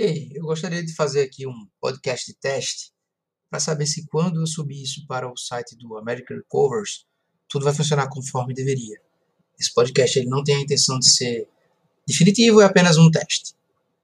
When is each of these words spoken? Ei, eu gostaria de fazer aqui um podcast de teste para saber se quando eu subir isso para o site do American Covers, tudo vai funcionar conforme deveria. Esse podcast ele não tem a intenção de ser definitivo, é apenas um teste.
Ei, 0.00 0.30
eu 0.32 0.44
gostaria 0.44 0.80
de 0.80 0.94
fazer 0.94 1.22
aqui 1.22 1.44
um 1.44 1.66
podcast 1.80 2.24
de 2.24 2.38
teste 2.38 2.92
para 3.50 3.58
saber 3.58 3.84
se 3.84 4.06
quando 4.06 4.40
eu 4.40 4.46
subir 4.46 4.80
isso 4.80 5.04
para 5.08 5.28
o 5.28 5.36
site 5.36 5.76
do 5.76 5.98
American 5.98 6.38
Covers, 6.46 7.04
tudo 7.48 7.64
vai 7.64 7.74
funcionar 7.74 8.08
conforme 8.08 8.54
deveria. 8.54 9.00
Esse 9.58 9.74
podcast 9.74 10.16
ele 10.16 10.28
não 10.28 10.44
tem 10.44 10.54
a 10.54 10.60
intenção 10.60 11.00
de 11.00 11.10
ser 11.10 11.48
definitivo, 12.06 12.60
é 12.60 12.64
apenas 12.64 12.96
um 12.96 13.10
teste. 13.10 13.56